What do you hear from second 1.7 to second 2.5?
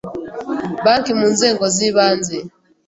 z ibanze